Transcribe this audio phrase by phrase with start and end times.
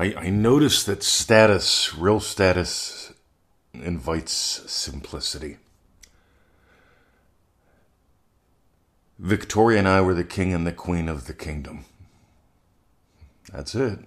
[0.00, 3.12] I, I notice that status, real status,
[3.74, 5.58] invites simplicity.
[9.18, 11.84] Victoria and I were the king and the queen of the kingdom.
[13.52, 13.98] That's it.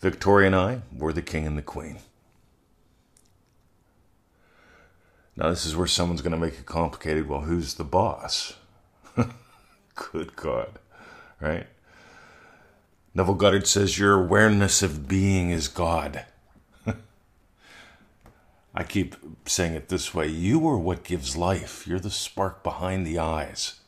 [0.00, 1.98] Victoria and I were the king and the queen.
[5.36, 7.28] Now, this is where someone's going to make it complicated.
[7.28, 8.54] Well, who's the boss?
[9.94, 10.80] Good God,
[11.40, 11.68] right?
[13.16, 16.24] Neville Goddard says your awareness of being is God.
[18.74, 19.14] I keep
[19.46, 23.80] saying it this way you are what gives life, you're the spark behind the eyes.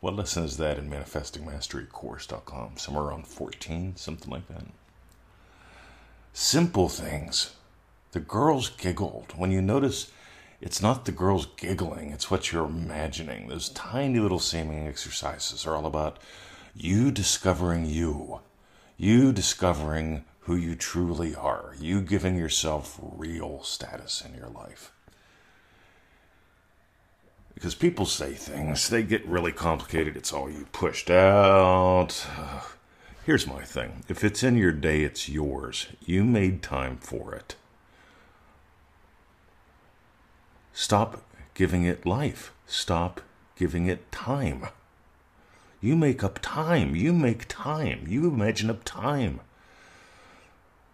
[0.00, 2.76] What lesson is that in manifestingmasterycourse.com?
[2.76, 4.64] Somewhere around 14, something like that.
[6.34, 7.54] Simple things.
[8.12, 9.32] The girls giggled.
[9.36, 10.10] When you notice
[10.60, 13.48] it's not the girls giggling, it's what you're imagining.
[13.48, 16.18] Those tiny little seeming exercises are all about
[16.74, 18.40] you discovering you,
[19.00, 24.92] you discovering who you truly are, you giving yourself real status in your life.
[27.54, 30.18] Because people say things, they get really complicated.
[30.18, 32.26] It's all you pushed out.
[33.24, 35.86] Here's my thing if it's in your day, it's yours.
[36.04, 37.56] You made time for it.
[40.74, 41.22] Stop
[41.54, 42.52] giving it life.
[42.66, 43.22] Stop
[43.56, 44.66] giving it time.
[45.80, 46.94] You make up time.
[46.94, 48.04] You make time.
[48.08, 49.40] You imagine up time.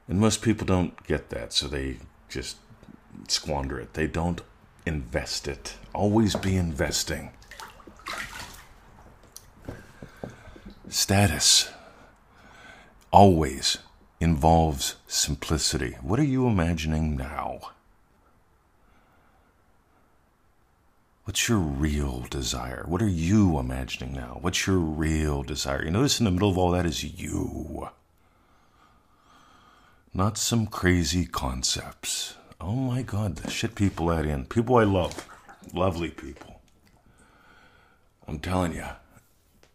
[0.09, 1.97] And most people don't get that, so they
[2.29, 2.57] just
[3.27, 3.95] squander it.
[3.95, 4.43] They don't
[4.85, 5.75] invest it.
[5.93, 7.31] Always be investing.
[10.89, 11.71] Status
[13.11, 13.79] always
[14.21, 15.97] involves simplicity.
[16.01, 17.73] What are you imagining now?
[21.27, 22.85] What's your real desire?
[22.87, 24.39] What are you imagining now?
[24.43, 25.85] What's your real desire?
[25.85, 27.89] You notice in the middle of all that is you.
[30.15, 32.37] Not some crazy concepts.
[32.61, 34.45] Oh my God, the shit people add in.
[34.45, 35.29] People I love.
[35.75, 36.61] Lovely people.
[38.29, 38.87] I'm telling you,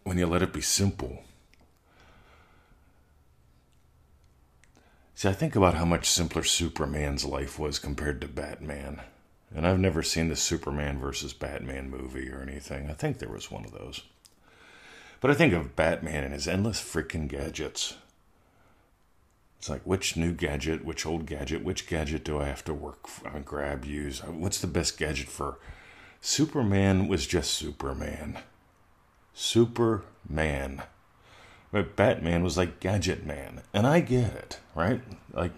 [0.04, 1.22] when you let it be simple.
[5.16, 9.02] See, I think about how much simpler Superman's life was compared to Batman.
[9.54, 12.90] And I've never seen the Superman versus Batman movie or anything.
[12.90, 14.02] I think there was one of those.
[15.20, 17.96] But I think of Batman and his endless freaking gadgets.
[19.60, 23.08] It's like which new gadget, which old gadget, which gadget do I have to work
[23.26, 24.22] on, uh, grab, use?
[24.22, 25.60] Uh, what's the best gadget for?
[26.20, 28.40] Superman was just Superman.
[29.34, 30.82] Superman.
[31.72, 33.62] But Batman was like Gadget Man.
[33.74, 35.02] And I get it, right?
[35.32, 35.54] Like,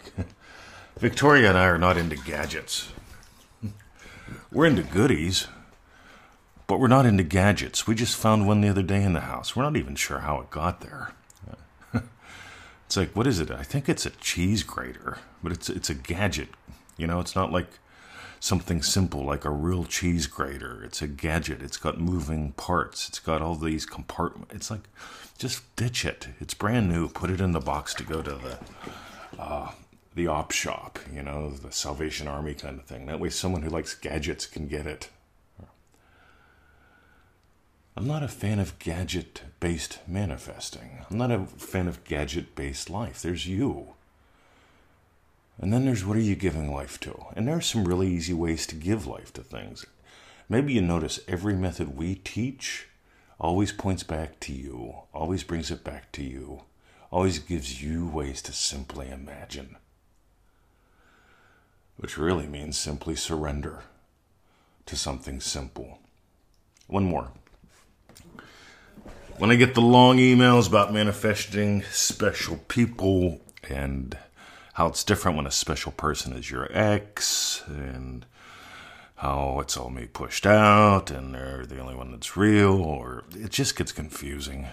[0.98, 2.92] Victoria and I are not into gadgets.
[4.54, 5.48] We're into goodies,
[6.68, 7.88] but we're not into gadgets.
[7.88, 9.56] We just found one the other day in the house.
[9.56, 11.12] We're not even sure how it got there.
[12.86, 13.50] it's like, what is it?
[13.50, 16.50] I think it's a cheese grater, but it's it's a gadget.
[16.98, 17.80] You know, it's not like
[18.40, 20.84] something simple like a real cheese grater.
[20.84, 21.64] It's a gadget.
[21.64, 23.10] It's got moving parts.
[23.10, 24.54] It's got all these compartments.
[24.54, 24.88] It's like,
[25.40, 26.28] just ditch it.
[26.40, 27.10] It's brand new.
[27.10, 28.60] Put it in the box to go to the
[29.40, 29.72] uh,
[30.16, 33.06] the op shop, you know, the Salvation Army kind of thing.
[33.06, 35.10] That way, someone who likes gadgets can get it.
[37.96, 41.06] I'm not a fan of gadget based manifesting.
[41.10, 43.22] I'm not a fan of gadget based life.
[43.22, 43.94] There's you.
[45.60, 47.26] And then there's what are you giving life to?
[47.36, 49.86] And there are some really easy ways to give life to things.
[50.50, 52.88] Maybe you notice every method we teach
[53.40, 56.64] always points back to you, always brings it back to you,
[57.12, 59.78] always gives you ways to simply imagine
[61.98, 63.84] which really means simply surrender
[64.86, 66.00] to something simple.
[66.88, 67.32] One more.
[69.38, 74.18] When I get the long emails about manifesting special people and
[74.74, 78.26] how it's different when a special person is your ex and
[79.16, 83.52] how it's all me pushed out and they're the only one that's real or it
[83.52, 84.68] just gets confusing.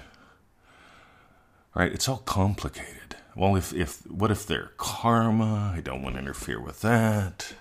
[1.74, 1.92] Right?
[1.92, 3.16] It's all complicated.
[3.36, 5.72] Well, if, if what if they're karma?
[5.74, 7.54] I don't want to interfere with that.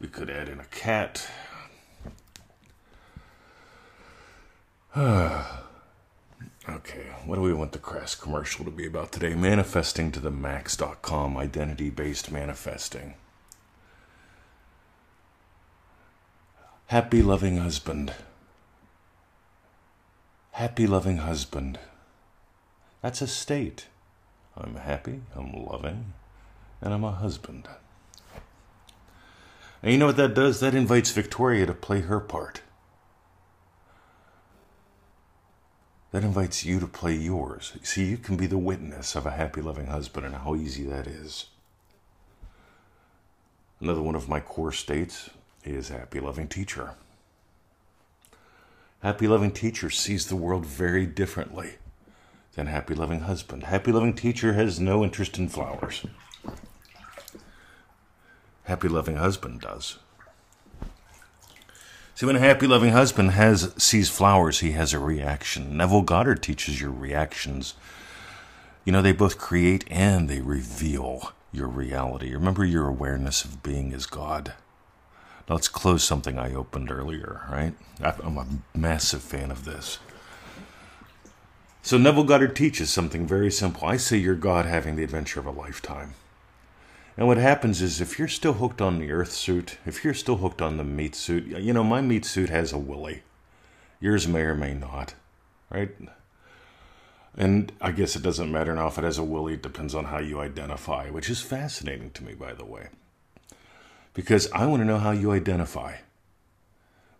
[0.00, 1.28] We could add in a cat.
[4.96, 5.46] okay,
[7.24, 9.34] what do we want the crass commercial to be about today?
[9.34, 13.14] Manifesting to the max.com, identity based manifesting.
[16.86, 18.12] Happy loving husband.
[20.52, 21.80] Happy loving husband.
[23.02, 23.86] That's a state.
[24.56, 26.12] I'm happy, I'm loving,
[26.80, 27.68] and I'm a husband.
[29.82, 30.60] And you know what that does?
[30.60, 32.62] That invites Victoria to play her part.
[36.14, 37.72] that invites you to play yours.
[37.82, 41.08] See, you can be the witness of a happy, loving husband and how easy that
[41.08, 41.46] is.
[43.80, 45.30] Another one of my core states
[45.64, 46.94] is happy, loving teacher.
[49.02, 51.78] Happy, loving teacher sees the world very differently
[52.54, 53.64] than happy, loving husband.
[53.64, 56.04] Happy, loving teacher has no interest in flowers.
[58.64, 59.98] Happy, loving husband does.
[62.14, 65.76] See, when a happy, loving husband has sees flowers, he has a reaction.
[65.76, 67.74] Neville Goddard teaches your reactions.
[68.84, 72.32] You know, they both create and they reveal your reality.
[72.32, 74.52] Remember, your awareness of being is God.
[75.48, 77.74] Now, let's close something I opened earlier, right?
[78.00, 79.98] I'm a massive fan of this.
[81.84, 83.86] So, Neville Goddard teaches something very simple.
[83.86, 86.14] I say you're God having the adventure of a lifetime.
[87.14, 90.38] And what happens is if you're still hooked on the earth suit, if you're still
[90.38, 93.22] hooked on the meat suit, you know, my meat suit has a willy.
[94.00, 95.12] Yours may or may not,
[95.68, 95.90] right?
[97.36, 100.06] And I guess it doesn't matter now if it has a willy, it depends on
[100.06, 102.88] how you identify, which is fascinating to me, by the way.
[104.14, 105.96] Because I want to know how you identify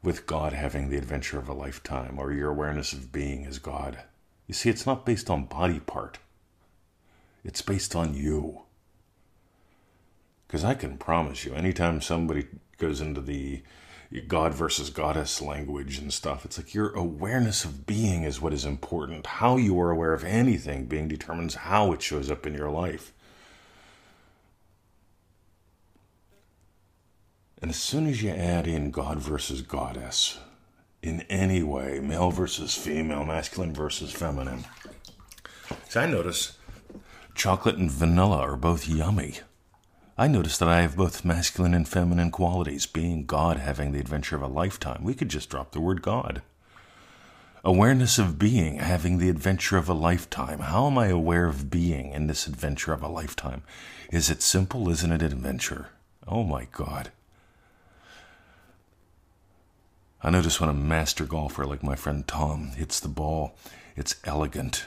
[0.02, 3.98] with God having the adventure of a lifetime or your awareness of being as God.
[4.46, 6.18] You see, it's not based on body part,
[7.44, 8.62] it's based on you.
[10.46, 12.46] Because I can promise you, anytime somebody
[12.78, 13.62] goes into the
[14.28, 18.64] God versus goddess language and stuff, it's like your awareness of being is what is
[18.64, 19.26] important.
[19.26, 23.12] How you are aware of anything being determines how it shows up in your life.
[27.60, 30.38] And as soon as you add in God versus goddess,
[31.04, 34.64] in any way, male versus female, masculine versus feminine,
[35.86, 36.56] see, I notice
[37.34, 39.40] chocolate and vanilla are both yummy.
[40.16, 44.34] I notice that I have both masculine and feminine qualities, being God having the adventure
[44.34, 45.04] of a lifetime.
[45.04, 46.40] We could just drop the word God.
[47.62, 50.60] Awareness of being, having the adventure of a lifetime.
[50.60, 53.62] How am I aware of being in this adventure of a lifetime?
[54.10, 54.88] Is it simple?
[54.88, 55.88] Isn't it an adventure?
[56.26, 57.10] Oh my God.
[60.24, 63.54] I notice when a master golfer like my friend Tom hits the ball,
[63.94, 64.86] it's elegant,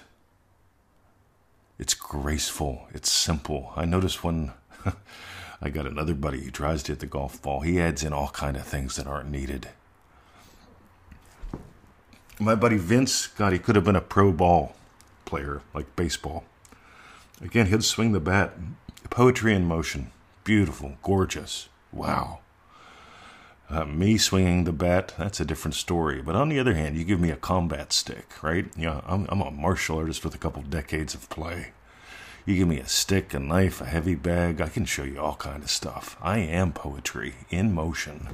[1.78, 3.72] it's graceful, it's simple.
[3.76, 4.54] I notice when
[5.62, 7.60] I got another buddy who tries to hit the golf ball.
[7.60, 9.70] He adds in all kind of things that aren't needed.
[12.40, 14.76] My buddy Vince, God, he could have been a pro ball
[15.26, 16.46] player like baseball.
[17.44, 18.54] Again, he'd swing the bat.
[19.12, 20.10] Poetry in motion.
[20.44, 21.70] Beautiful, gorgeous.
[21.92, 22.40] Wow.
[23.70, 26.22] Uh, me swinging the bat, that's a different story.
[26.22, 28.66] But on the other hand, you give me a combat stick, right?
[28.78, 31.74] Yeah, I'm, I'm a martial artist with a couple decades of play.
[32.46, 35.36] You give me a stick, a knife, a heavy bag, I can show you all
[35.36, 36.16] kind of stuff.
[36.22, 38.30] I am poetry in motion.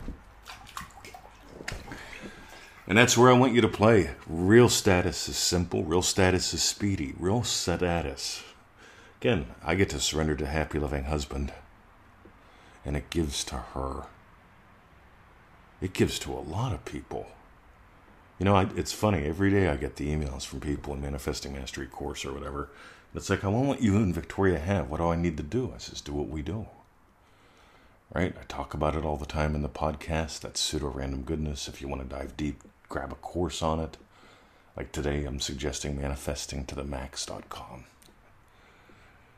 [2.86, 4.12] And that's where I want you to play.
[4.27, 8.44] Real status is simple, real status is speedy, real status.
[9.19, 11.51] Again, I get to surrender to happy, loving husband.
[12.86, 14.03] And it gives to her.
[15.83, 17.27] It gives to a lot of people.
[18.39, 19.25] You know, I, it's funny.
[19.25, 22.69] Every day I get the emails from people in Manifesting Mastery course or whatever
[23.15, 24.89] it's like, I want what you and Victoria have.
[24.89, 25.71] What do I need to do?
[25.74, 26.65] I says, do what we do.
[28.12, 28.35] Right?
[28.39, 30.41] I talk about it all the time in the podcast.
[30.41, 31.68] That's pseudo random goodness.
[31.68, 33.97] If you want to dive deep, grab a course on it.
[34.75, 37.83] Like today, I'm suggesting manifesting to the max.com.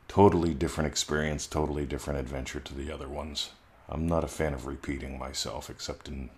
[0.08, 3.50] Totally different experience, totally different adventure to the other ones.
[3.88, 6.30] I'm not a fan of repeating myself, except in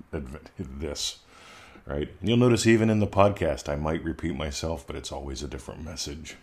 [0.59, 1.19] this,
[1.87, 2.09] right?
[2.21, 5.49] And you'll notice even in the podcast, I might repeat myself, but it's always a
[5.49, 6.37] different message.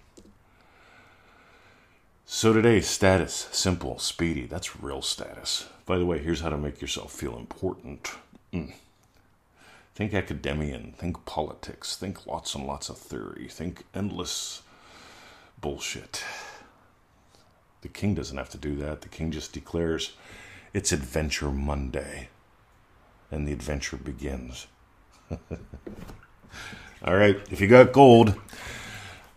[2.25, 4.47] So today, status, simple, speedy.
[4.47, 5.67] That's real status.
[5.85, 8.09] By the way, here's how to make yourself feel important.
[8.51, 8.73] Mm.
[9.93, 14.63] Think academian, think politics, think lots and lots of theory, think endless
[15.61, 16.23] bullshit.
[17.81, 19.01] The king doesn't have to do that.
[19.01, 20.13] The king just declares
[20.75, 22.29] it's Adventure Monday,
[23.31, 24.67] and the adventure begins.
[27.03, 28.35] All right, if you got gold,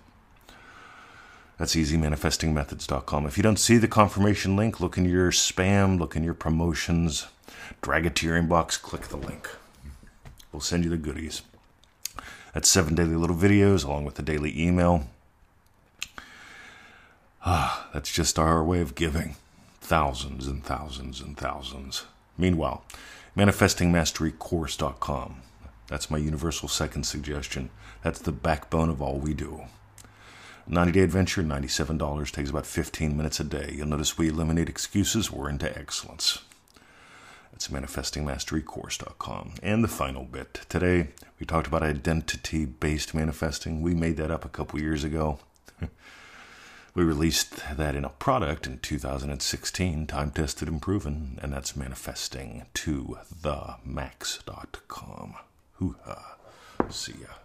[1.58, 3.26] That's easymanifestingmethods.com.
[3.26, 7.28] If you don't see the confirmation link, look in your spam, look in your promotions,
[7.82, 9.50] drag it to your inbox, click the link.
[10.52, 11.42] We'll send you the goodies.
[12.54, 15.08] That's seven daily little videos along with the daily email.
[17.46, 19.36] Ah, that's just our way of giving.
[19.82, 22.06] Thousands and thousands and thousands.
[22.38, 22.84] Meanwhile,
[23.38, 25.42] manifestingmasterycourse.com.
[25.88, 27.70] That's my universal second suggestion.
[28.02, 29.66] That's the backbone of all we do.
[30.68, 33.72] 90 day adventure, $97, takes about 15 minutes a day.
[33.76, 36.40] You'll notice we eliminate excuses, we're into excellence.
[37.52, 39.54] That's manifestingmasterycourse.com.
[39.62, 40.62] And the final bit.
[40.68, 43.82] Today, we talked about identity based manifesting.
[43.82, 45.40] We made that up a couple years ago.
[46.96, 52.66] we released that in a product in 2016, time tested and proven, and that's manifesting
[52.74, 55.36] to the max.com.
[55.74, 56.36] Hoo ha.
[56.90, 57.45] See ya.